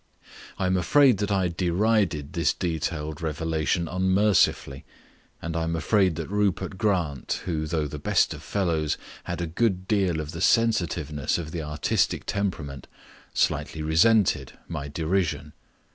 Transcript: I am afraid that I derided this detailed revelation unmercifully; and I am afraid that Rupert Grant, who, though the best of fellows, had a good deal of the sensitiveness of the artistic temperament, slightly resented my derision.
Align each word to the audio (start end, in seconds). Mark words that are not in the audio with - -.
I 0.57 0.65
am 0.65 0.77
afraid 0.77 1.19
that 1.19 1.29
I 1.31 1.47
derided 1.47 2.33
this 2.33 2.55
detailed 2.55 3.21
revelation 3.21 3.87
unmercifully; 3.87 4.83
and 5.43 5.55
I 5.55 5.61
am 5.61 5.75
afraid 5.75 6.15
that 6.15 6.27
Rupert 6.27 6.79
Grant, 6.79 7.43
who, 7.45 7.67
though 7.67 7.85
the 7.85 7.99
best 7.99 8.33
of 8.33 8.41
fellows, 8.41 8.97
had 9.25 9.41
a 9.41 9.45
good 9.45 9.87
deal 9.87 10.19
of 10.19 10.31
the 10.31 10.41
sensitiveness 10.41 11.37
of 11.37 11.51
the 11.51 11.61
artistic 11.61 12.25
temperament, 12.25 12.87
slightly 13.35 13.83
resented 13.83 14.53
my 14.67 14.87
derision. 14.87 15.53